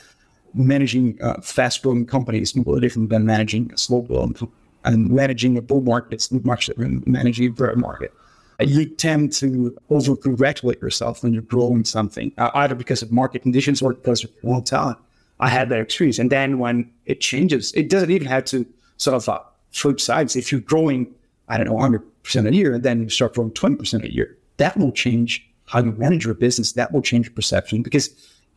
[0.53, 4.35] managing uh, fast growing companies is more different than managing a slow growing
[4.83, 8.13] and managing a bull market is much different than managing a bear market.
[8.59, 13.43] You tend to over congratulate yourself when you're growing something, uh, either because of market
[13.43, 14.97] conditions or because of raw talent.
[15.39, 16.19] I had that experience.
[16.19, 18.65] And then when it changes, it doesn't even have to
[18.97, 19.39] sort of uh,
[19.71, 20.35] flip sides.
[20.35, 21.13] If you're growing,
[21.49, 24.37] I don't know, 100 percent a year, and then you start growing 20% a year.
[24.57, 26.73] That will change how you manage your business.
[26.73, 28.09] That will change your perception because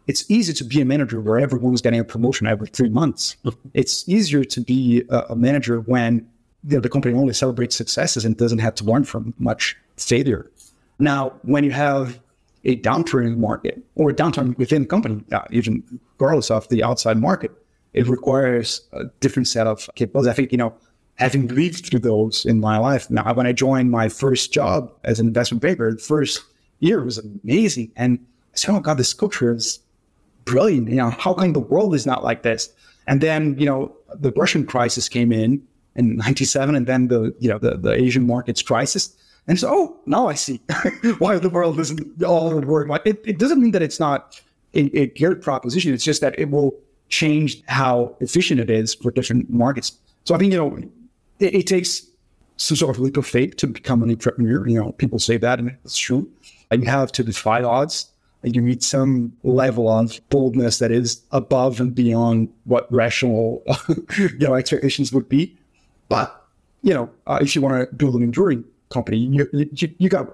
[0.06, 3.36] it's easy to be a manager where everyone's getting a promotion every three months.
[3.74, 6.28] it's easier to be a, a manager when
[6.62, 10.50] the company only celebrates successes and doesn't have to learn from much failure.
[10.98, 12.20] Now, when you have
[12.66, 15.82] a downturn in the market or a downturn within the company, uh, even
[16.18, 17.52] regardless of the outside market,
[17.94, 20.30] it requires a different set of capabilities.
[20.30, 20.74] I think, you know,
[21.14, 23.08] having lived through those in my life.
[23.08, 26.42] Now, when I joined my first job as an investment banker, the first
[26.80, 27.92] year was amazing.
[27.96, 28.18] And
[28.52, 29.78] I said, oh God, this culture is
[30.44, 30.88] brilliant.
[30.88, 32.68] You know, how come the world is not like this?
[33.06, 35.62] And then, you know, the Russian crisis came in
[35.94, 39.16] in 97 and then the, you know, the, the Asian markets crisis.
[39.48, 40.60] And so, oh, now I see
[41.18, 42.88] why the world isn't all work.
[42.88, 44.40] Like it, it doesn't mean that it's not
[44.74, 45.94] a, a geared proposition.
[45.94, 46.74] It's just that it will
[47.08, 49.92] change how efficient it is for different markets.
[50.24, 50.76] So I think, you know,
[51.38, 52.04] it, it, takes
[52.56, 54.66] some sort of leap of faith to become an entrepreneur.
[54.66, 56.28] You know, people say that, and it's true.
[56.70, 58.10] And you have to defy odds.
[58.42, 63.64] And you need some level of boldness that is above and beyond what rational,
[64.18, 65.56] you know, expectations would be.
[66.08, 66.46] But
[66.82, 70.28] you know, uh, if you want to build an enduring company, you you, you got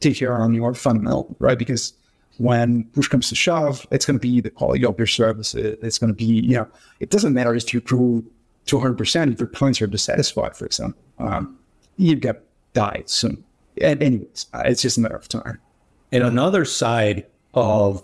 [0.00, 1.58] care on your fundamental, right?
[1.58, 1.92] Because
[2.38, 5.54] when push comes to shove, it's going to be the quality of your service.
[5.54, 6.68] It's going to be, you know,
[7.00, 8.24] it doesn't matter if you prove
[8.66, 11.58] 200% if your clients are dissatisfied, for example, um,
[11.96, 13.42] you get died soon.
[13.80, 15.58] And anyways, uh, it's just a matter of time.
[16.12, 18.02] And another side of,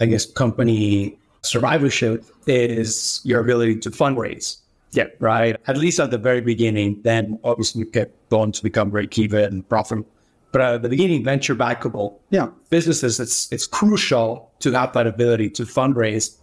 [0.00, 4.58] I guess, company survivorship is your ability to fundraise.
[4.92, 5.06] Yeah.
[5.20, 5.56] Right.
[5.66, 9.44] At least at the very beginning, then obviously you get going to become break even
[9.44, 10.08] and profitable.
[10.52, 12.48] But at the beginning, venture backable yeah.
[12.70, 16.38] businesses, it's it's crucial to have that ability to fundraise.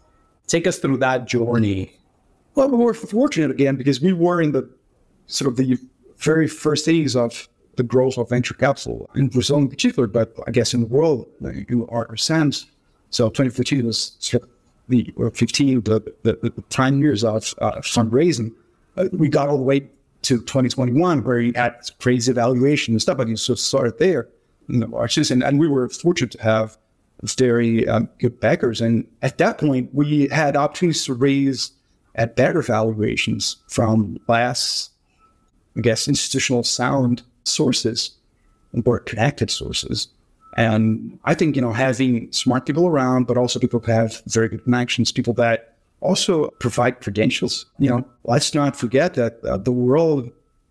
[0.47, 1.97] Take us through that journey
[2.55, 4.69] Well, we were fortunate again because we were in the
[5.27, 5.77] sort of the
[6.17, 10.51] very first days of the growth of venture capital in Brazil in particular, but I
[10.51, 12.67] guess in the world, in our sense.
[13.09, 14.49] So 2014 was sort of
[14.89, 18.53] the or 15, the, the, the prime years of uh, fundraising.
[18.97, 19.79] Uh, we got all the way
[20.23, 24.29] to 2021 where you had crazy valuation and stuff, but sort of started there
[24.69, 25.31] in the marches.
[25.31, 26.77] And, and we were fortunate to have
[27.23, 28.81] very um, good backers.
[28.81, 31.71] And at that point, we had opportunities to raise
[32.15, 34.89] at better valuations from less,
[35.77, 38.11] I guess, institutional sound sources
[38.85, 40.07] or connected sources.
[40.55, 44.49] And I think, you know, having smart people around, but also people who have very
[44.49, 47.65] good connections, people that also provide credentials.
[47.79, 50.29] You know, let's not forget that uh, the world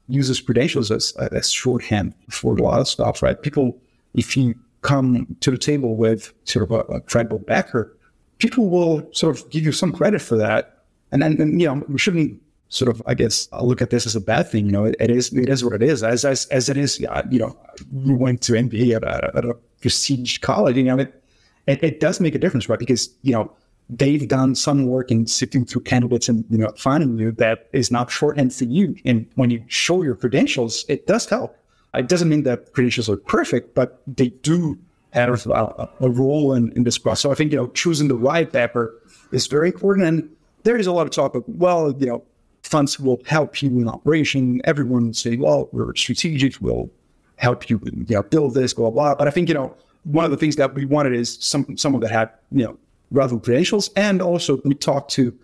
[0.09, 3.41] uses credentials as, as shorthand for a lot of stuff, right?
[3.41, 3.77] People,
[4.15, 7.97] if you come to the table with sort of a, a credible backer,
[8.39, 10.85] people will sort of give you some credit for that.
[11.13, 14.17] And then, and, you know, we shouldn't sort of, I guess, look at this as
[14.17, 14.67] a bad thing.
[14.67, 16.03] You know, it, it is, it is what it is.
[16.03, 17.57] As, as, as it is, you know,
[17.93, 21.23] we went to MBA at a, at a prestige college, you know, it,
[21.67, 22.79] it, it does make a difference, right?
[22.79, 23.53] Because, you know,
[23.91, 27.91] they've done some work in sifting through candidates and, you know, finding you that is
[27.91, 28.97] not shorthand for you.
[29.05, 31.57] And when you show your credentials, it does help.
[31.93, 34.79] It doesn't mean that credentials are perfect, but they do
[35.11, 37.21] have a, a role in, in this process.
[37.21, 38.99] So I think, you know, choosing the right paper
[39.31, 40.07] is very important.
[40.07, 40.31] And
[40.63, 42.25] there is a lot of talk of, well, you know,
[42.63, 44.63] funds will help you in operation.
[44.65, 46.89] Everyone say, well, we're strategic, we'll
[47.37, 49.15] help you, you know, build this, blah, blah.
[49.15, 52.01] But I think, you know, one of the things that we wanted is some someone
[52.03, 52.79] that had, you know,
[53.11, 53.91] relevant credentials.
[53.97, 55.37] And also we talked to,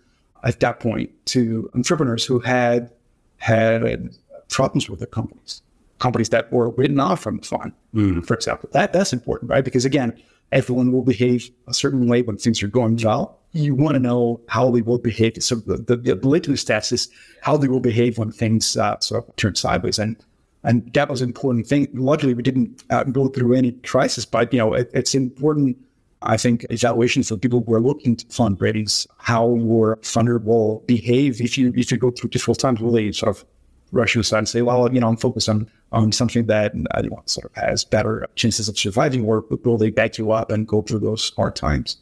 [0.45, 2.91] at that point, to entrepreneurs who had
[3.39, 4.11] had
[4.49, 5.63] problems with their companies,
[5.99, 8.27] companies that were written off from the fund, mm.
[8.27, 8.69] for example.
[8.73, 9.65] That that's important, right?
[9.65, 10.21] Because again,
[10.53, 13.39] everyone will behave a certain way when things are going well.
[13.53, 15.43] You want to know how they will behave.
[15.43, 17.09] So the, the, the litmus test is
[17.43, 19.99] how they will behave when things uh, sort of turn sideways.
[19.99, 20.17] And
[20.65, 21.89] and that was an important thing.
[21.95, 25.77] Luckily, we didn't uh, go through any crisis, but you know, it, it's important.
[26.21, 31.41] I think evaluations of people who are looking to fundraise, how your funder will behave
[31.41, 32.81] if you if you go through difficult times.
[32.81, 33.45] Will they sort of
[33.93, 37.03] rush you aside and say, "Well, you know, I'm focused on on something that uh,
[37.05, 40.51] you know, sort of has better chances of surviving," or will they back you up
[40.51, 41.99] and go through those hard times?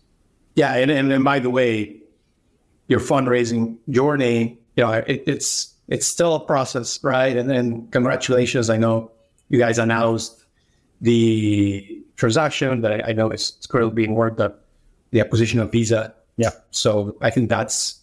[0.55, 2.01] Yeah, and and, and by the way,
[2.89, 7.37] your fundraising journey, you know, it, it's it's still a process, right?
[7.37, 8.71] And then congratulations.
[8.71, 9.11] I know
[9.49, 10.45] you guys announced
[11.01, 14.65] the transaction that I, I know is currently being worked up,
[15.11, 16.15] the acquisition of Visa.
[16.37, 16.51] Yeah.
[16.71, 18.01] So I think that's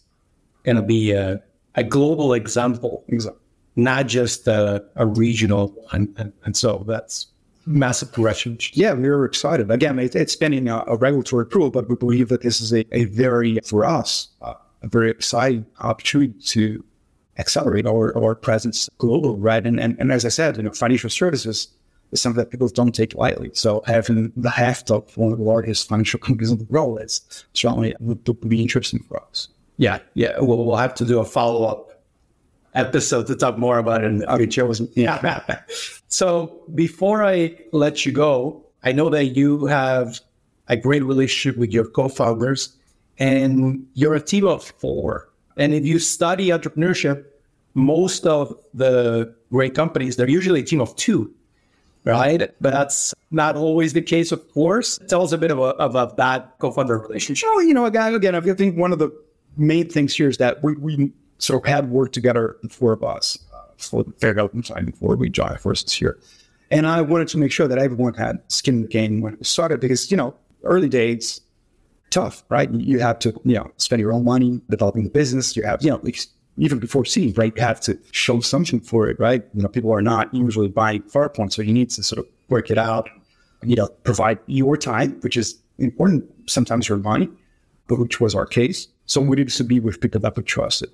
[0.64, 1.42] going to be a,
[1.74, 3.40] a global example, exactly.
[3.76, 6.14] not just a, a regional one.
[6.16, 7.26] And, and, so that's
[7.66, 8.58] massive progression.
[8.72, 9.70] Yeah, we are excited.
[9.70, 12.84] Again, it, it's pending a, a, regulatory approval, but we believe that this is a,
[12.96, 16.84] a very, for us, uh, a very exciting opportunity to
[17.38, 19.66] accelerate our, our presence global, right?
[19.66, 21.68] And, and, and as I said, you know, financial services
[22.12, 23.50] is something that people don't take lightly.
[23.54, 27.44] So having the heft of one of the largest financial companies in the world is
[27.52, 29.48] certainly would, be interesting for us.
[29.76, 30.38] Yeah, yeah.
[30.38, 32.02] We'll, we'll have to do a follow up
[32.74, 34.68] episode to talk more about it in the future.
[34.94, 35.42] Yeah.
[36.08, 40.20] so before I let you go, I know that you have
[40.68, 42.76] a great relationship with your co-founders
[43.18, 45.28] and you're a team of four.
[45.56, 47.24] And if you study entrepreneurship,
[47.74, 51.32] most of the great companies, they're usually a team of two,
[52.04, 52.50] right?
[52.60, 54.98] But that's not always the case, of course.
[55.08, 57.48] Tell us a bit of a, of a bad co-founder relationship.
[57.52, 59.10] Oh, you know, again, I think one of the
[59.56, 63.02] main things here is that we, we sort of had worked together, the four of
[63.02, 66.18] us, uh, the fair government side before we joined forces here.
[66.70, 69.46] And I wanted to make sure that everyone had skin in the game when it
[69.46, 71.40] started because, you know, early days,
[72.14, 72.70] tough, right?
[72.72, 75.56] You have to, you know, spend your own money developing the business.
[75.56, 76.00] You have, you know,
[76.56, 77.52] even before seed, right?
[77.56, 79.42] You have to show something for it, right?
[79.52, 82.70] You know, people are not usually buying PowerPoint, so you need to sort of work
[82.70, 83.10] it out.
[83.64, 86.24] You know, provide your time, which is important.
[86.46, 87.28] Sometimes your money,
[87.88, 88.86] but which was our case.
[89.06, 90.90] So we needed to be with people that we trusted.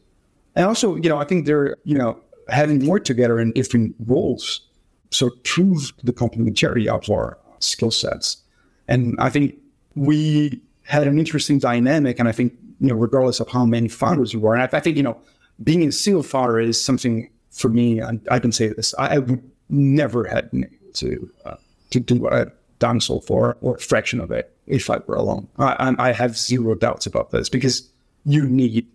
[0.57, 4.67] And also, you know, I think they're, you know, having worked together in different roles,
[5.11, 8.39] so proved the complementarity of our skill sets.
[8.89, 9.57] And I think
[9.95, 12.19] we had an interesting dynamic.
[12.19, 14.81] And I think, you know, regardless of how many founders you are, and I, I
[14.81, 15.17] think, you know,
[15.63, 19.21] being a single founder is something for me, I, I can say this, I, I
[19.69, 20.51] never had
[20.95, 21.57] to, uh,
[21.91, 25.15] to do what I've done so far or a fraction of it if I were
[25.15, 25.49] alone.
[25.59, 27.89] I, I have zero doubts about this because
[28.25, 28.87] you need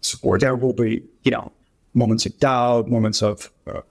[0.00, 0.40] support.
[0.40, 1.52] There will be, you know,
[1.94, 3.82] moments of doubt, moments of uh,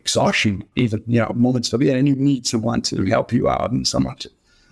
[0.00, 3.70] exhaustion, even, you know, moments of, yeah, and you need someone to help you out
[3.70, 4.30] and someone to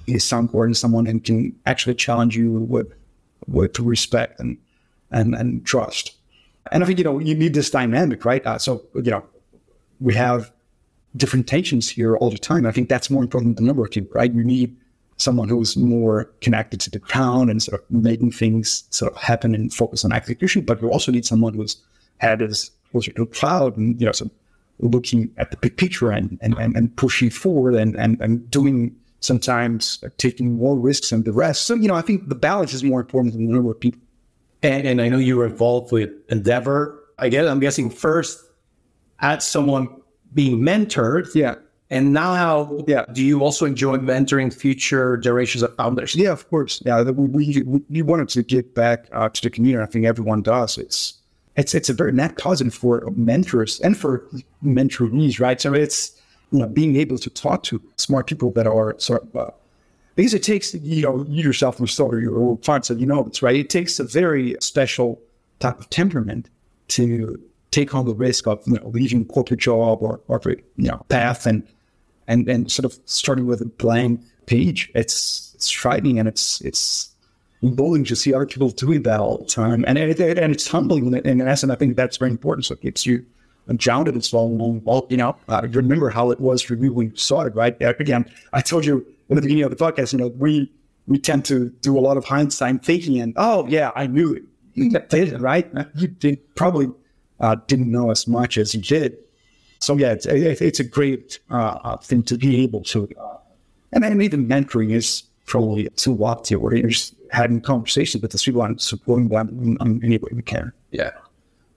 [0.08, 2.92] is important someone who can actually challenge you with
[3.46, 4.58] with respect and
[5.10, 6.14] and and trust.
[6.70, 8.44] And I think, you know, you need this dynamic, right?
[8.46, 9.24] Uh, so, you know,
[10.00, 10.52] we have
[11.16, 12.66] different tensions here all the time.
[12.66, 14.32] I think that's more important than number two, right?
[14.32, 14.76] You need
[15.16, 19.54] someone who's more connected to the ground and sort of making things sort of happen
[19.54, 20.62] and focus on execution.
[20.62, 21.76] But we also need someone whose
[22.18, 24.30] head is closer to the cloud and, you know, so
[24.80, 28.94] looking at the big picture and, and, and, and pushing forward and, and, and doing
[29.20, 31.64] sometimes taking more risks than the rest.
[31.64, 34.00] So, you know, I think the balance is more important than the number of people.
[34.62, 37.02] And, and I know you were involved with Endeavor.
[37.18, 38.44] I guess I'm guessing first
[39.20, 39.88] as someone
[40.34, 41.34] being mentored.
[41.34, 41.56] Yeah.
[41.90, 43.06] And now, how yeah.
[43.12, 46.14] do you also enjoy mentoring future generations of founders?
[46.14, 46.82] Yeah, of course.
[46.84, 49.82] Yeah, we we, we wanted to give back uh, to the community.
[49.82, 50.76] I think everyone does.
[50.76, 51.14] It's
[51.56, 54.28] it's it's a very net positive for mentors and for
[54.62, 55.58] mentorees, right?
[55.58, 56.17] So it's
[56.52, 59.50] you know being able to talk to smart people that are sort of uh,
[60.18, 63.56] because it takes you know you yourself story or clients that you know it's right.
[63.56, 65.20] It takes a very special
[65.60, 66.50] type of temperament
[66.88, 67.40] to
[67.70, 71.46] take on the risk of you know, leaving corporate job or corporate you know path
[71.46, 71.62] and
[72.26, 74.90] and and sort of starting with a blank page.
[74.94, 77.12] It's it's frightening and it's it's
[77.62, 81.14] bullying to see other people doing that all the time, and it, and it's humbling
[81.14, 81.70] in essence.
[81.70, 82.64] I think that's very important.
[82.64, 83.24] So it keeps you
[83.76, 87.16] grounded and so Well, you know, uh, remember how it was for me when you
[87.16, 87.76] started, right?
[87.80, 90.70] Again, I told you in the beginning of the podcast, you know, we
[91.06, 94.42] we tend to do a lot of hindsight thinking, and oh yeah, I knew it.
[94.74, 95.68] You did, right?
[95.96, 96.88] You did probably
[97.40, 99.16] uh, didn't know as much as you did.
[99.80, 103.36] So yeah, it's, it's a great uh, uh, thing to be able to, uh,
[103.92, 108.38] and then even mentoring is probably too lofty where you're just having conversations with the
[108.38, 110.72] people and supporting them in any way we can.
[110.90, 111.12] Yeah.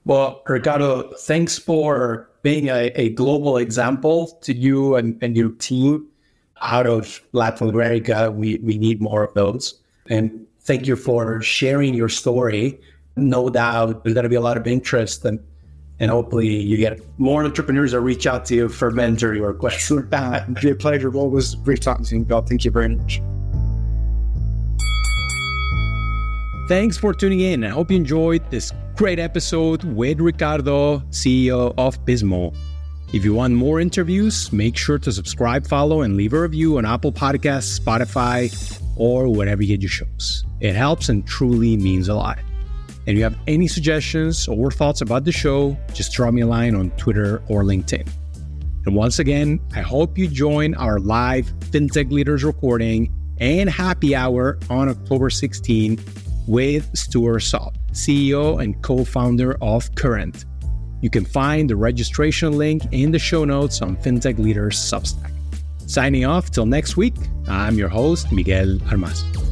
[0.04, 6.08] Well, Ricardo, thanks for being a, a global example to you and, and your team
[6.60, 8.30] out of Latin America.
[8.30, 9.78] We, we need more of those.
[10.10, 12.80] And thank you for sharing your story.
[13.16, 15.38] No doubt there's going to be a lot of interest and
[16.00, 20.00] and hopefully you get more entrepreneurs that reach out to you for mentoring or questions.
[20.12, 21.14] It'd be a pleasure.
[21.14, 22.48] Always great talking to you, God.
[22.48, 23.22] Thank you very much.
[26.66, 27.62] Thanks for tuning in.
[27.62, 32.54] I hope you enjoyed this great episode with Ricardo, CEO of Pismo.
[33.12, 36.86] If you want more interviews, make sure to subscribe, follow, and leave a review on
[36.86, 38.50] Apple Podcasts, Spotify,
[38.96, 40.44] or wherever you get your shows.
[40.60, 42.38] It helps and truly means a lot
[43.06, 46.46] and if you have any suggestions or thoughts about the show, just drop me a
[46.46, 48.08] line on Twitter or LinkedIn.
[48.86, 54.58] And once again, I hope you join our live FinTech Leaders recording and happy hour
[54.70, 55.98] on October 16
[56.46, 60.44] with Stuart Sopp, CEO and co founder of Current.
[61.00, 65.32] You can find the registration link in the show notes on FinTech Leaders Substack.
[65.86, 67.14] Signing off till next week,
[67.48, 69.51] I'm your host, Miguel Armaza.